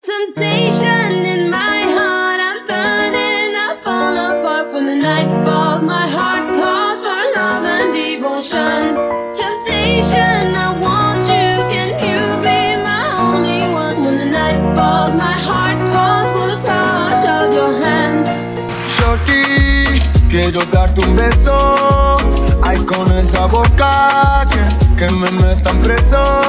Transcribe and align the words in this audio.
Temptation 0.00 1.26
in 1.26 1.50
my 1.50 1.82
heart, 1.90 2.40
I'm 2.40 2.66
burning, 2.68 3.50
I 3.56 3.76
fall 3.82 4.16
apart 4.16 4.72
when 4.72 4.86
the 4.86 4.94
night 4.94 5.26
falls. 5.44 5.82
My 5.82 6.06
heart 6.06 6.46
calls 6.54 7.00
for 7.02 7.22
love 7.34 7.64
and 7.64 7.92
devotion. 7.92 8.94
Temptation, 9.34 10.54
I 10.54 10.78
want 10.80 11.24
you, 11.26 11.50
can 11.66 11.98
you 11.98 12.38
be 12.46 12.80
my 12.80 13.06
only 13.18 13.74
one? 13.74 14.04
When 14.04 14.18
the 14.18 14.26
night 14.26 14.60
falls, 14.76 15.14
my 15.16 15.32
heart 15.32 15.78
calls 15.92 16.30
for 16.30 16.46
the 16.54 16.60
touch 16.62 17.26
of 17.26 17.52
your 17.52 17.72
hands. 17.82 18.30
Shorty, 18.94 20.00
quiero 20.30 20.64
darte 20.70 21.00
un 21.00 21.16
beso. 21.16 22.16
Ay, 22.62 22.76
con 22.86 23.10
esa 23.18 23.46
boca 23.46 24.46
que, 24.48 24.62
que 24.96 25.10
me 25.10 25.28
metan 25.32 25.76
preso. 25.80 26.47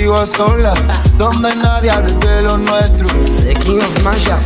Contigo 0.00 0.16
a 0.16 0.26
solas. 0.26 0.78
Donde 1.18 1.54
nadie 1.56 1.90
hable 1.90 2.12
de 2.12 2.42
lo 2.42 2.56
nuestro. 2.56 3.06
The 3.42 3.54
King 3.64 3.80
of 3.80 4.02
Masha. 4.02 4.38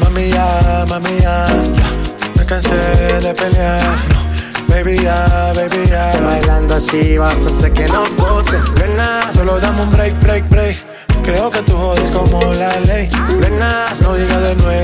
Mami 0.00 0.30
ya, 0.30 0.84
mami 0.88 1.18
ya, 1.20 1.46
ya. 1.46 1.88
Me 2.36 2.44
cansé 2.44 2.70
de 3.20 3.34
pelear. 3.34 3.82
No. 3.82 4.20
Baby 4.68 4.98
ya, 5.02 5.52
baby 5.54 5.86
ya. 5.88 6.12
Bailando 6.24 6.76
así 6.76 7.18
vas 7.18 7.34
a 7.34 7.50
hacer 7.50 7.72
que 7.72 7.86
no 7.88 8.04
bote. 8.16 8.58
Nena, 8.80 9.30
solo 9.32 9.60
dame 9.60 9.82
un 9.82 9.90
break, 9.92 10.18
break, 10.20 10.48
break. 10.48 10.76
Creo 11.22 11.50
que 11.50 11.62
tú 11.62 11.76
jodes 11.76 12.10
como 12.10 12.40
la 12.54 12.80
ley. 12.80 13.08
Nena, 13.40 13.86
no 14.00 14.14
digas 14.14 14.42
de 14.42 14.54
nuevo, 14.56 14.79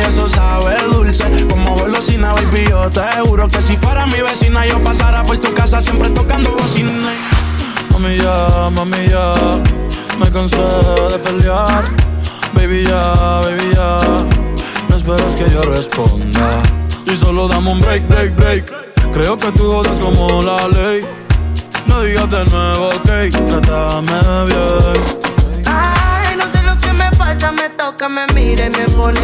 y 0.00 0.04
eso 0.04 0.28
sabe 0.28 0.76
dulce. 0.90 1.24
Como 1.48 1.74
golosina, 1.76 2.32
baby, 2.32 2.66
yo 2.68 2.90
te 2.90 3.00
juro 3.24 3.48
que 3.48 3.62
si 3.62 3.76
fuera 3.76 4.06
mi 4.06 4.20
vecina, 4.20 4.66
yo 4.66 4.82
pasara 4.82 5.22
por 5.22 5.38
tu 5.38 5.52
casa 5.54 5.80
siempre 5.80 6.10
tocando 6.10 6.52
bocina. 6.52 6.92
Mami 7.92 8.16
ya, 8.16 8.70
mami 8.70 9.08
ya, 9.08 9.32
me 10.18 10.30
cansé 10.30 10.56
de 10.56 11.18
pelear. 11.18 11.84
Baby 12.54 12.84
ya, 12.84 13.14
baby 13.44 13.70
ya, 13.74 14.00
no 14.88 14.96
esperas 14.96 15.34
que 15.34 15.50
yo 15.50 15.62
responda. 15.62 16.62
Y 17.06 17.16
solo 17.16 17.48
dame 17.48 17.70
un 17.70 17.80
break, 17.80 18.08
break, 18.08 18.36
break. 18.36 18.72
Creo 19.12 19.36
que 19.36 19.52
tú 19.52 19.72
jodas 19.72 19.98
como 19.98 20.42
la 20.42 20.68
ley. 20.68 21.06
No 21.86 22.02
digas 22.02 22.28
de 22.30 22.44
nuevo, 22.46 22.88
ok, 22.88 23.04
trátame 23.46 24.20
bien. 24.46 25.64
Ay, 25.66 26.36
no 26.36 26.44
sé 26.52 26.62
lo 26.62 26.76
que 26.78 26.92
me 26.92 27.10
pasa, 27.12 27.52
me 27.52 27.68
toca, 27.70 28.08
me 28.08 28.26
mira 28.34 28.66
y 28.66 28.70
me 28.70 28.88
pone 28.88 29.20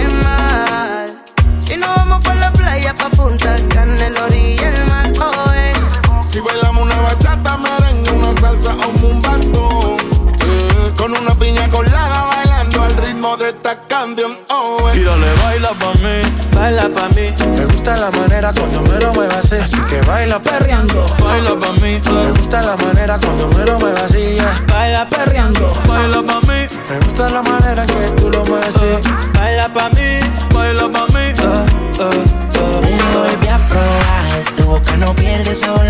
eh. 14.04 14.98
Y 14.98 15.04
dale, 15.04 15.26
baila 15.44 15.68
pa' 15.74 15.94
mí, 15.94 16.22
baila 16.54 16.88
pa' 16.88 17.08
mí. 17.10 17.32
Me 17.56 17.64
gusta 17.66 17.96
la 17.96 18.10
manera 18.10 18.52
cuando 18.52 18.82
me 18.82 18.98
lo 18.98 19.12
muevas 19.12 19.36
así. 19.44 19.54
Así 19.54 19.80
que 19.82 20.00
baila 20.02 20.40
perreando, 20.40 21.06
baila 21.20 21.56
pa' 21.56 21.72
mí. 21.74 22.00
Me 22.04 22.30
gusta 22.32 22.62
la 22.62 22.76
manera 22.76 23.16
cuando 23.18 23.46
me 23.56 23.64
lo 23.64 23.78
muevas 23.78 24.02
así. 24.02 24.34
yeah. 24.34 24.64
Baila 24.66 25.08
perreando, 25.08 25.72
baila 25.86 26.22
pa' 26.22 26.40
mí. 26.40 26.66
Me 26.90 26.98
gusta 27.04 27.28
la 27.30 27.42
manera 27.42 27.86
que 27.86 28.10
tú 28.16 28.28
lo 28.30 28.44
mueves 28.44 28.76
así. 28.76 29.08
Baila 29.34 29.68
pa' 29.72 29.88
mí, 29.90 30.18
baila 30.52 30.88
pa' 30.90 31.06
mí. 31.06 31.20
eh, 31.20 31.66
eh, 32.00 32.24
eh. 32.54 32.80
Vuelve 33.14 33.50
a 33.50 33.58
probar, 33.68 34.56
tu 34.56 34.64
boca 34.64 34.96
no 34.96 35.14
pierde 35.14 35.54
sabor 35.54 35.86